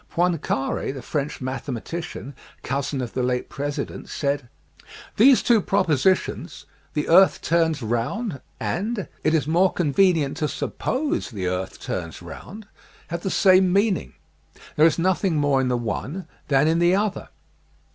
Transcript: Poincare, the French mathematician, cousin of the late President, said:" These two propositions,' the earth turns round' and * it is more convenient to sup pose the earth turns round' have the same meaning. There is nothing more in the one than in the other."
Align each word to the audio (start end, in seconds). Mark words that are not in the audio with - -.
Poincare, 0.09 0.91
the 0.91 1.03
French 1.03 1.41
mathematician, 1.41 2.33
cousin 2.63 3.01
of 3.01 3.13
the 3.13 3.21
late 3.21 3.49
President, 3.49 4.09
said:" 4.09 4.49
These 5.17 5.43
two 5.43 5.61
propositions,' 5.61 6.65
the 6.95 7.07
earth 7.07 7.43
turns 7.43 7.83
round' 7.83 8.41
and 8.79 9.07
* 9.17 9.23
it 9.23 9.35
is 9.35 9.45
more 9.45 9.71
convenient 9.71 10.37
to 10.37 10.47
sup 10.47 10.79
pose 10.79 11.29
the 11.29 11.45
earth 11.45 11.79
turns 11.79 12.19
round' 12.19 12.65
have 13.09 13.21
the 13.21 13.29
same 13.29 13.71
meaning. 13.71 14.13
There 14.75 14.87
is 14.87 14.97
nothing 14.97 15.35
more 15.35 15.61
in 15.61 15.67
the 15.67 15.77
one 15.77 16.27
than 16.47 16.67
in 16.67 16.79
the 16.79 16.95
other." 16.95 17.29